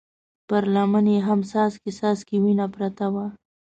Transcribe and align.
پر 0.47 0.63
لمن 0.73 1.05
يې 1.13 1.19
هم 1.27 1.39
څاڅکی 1.51 1.91
څاڅکی 1.99 2.37
وينه 2.43 2.65
پرته 2.75 3.05
وه. 3.13 3.25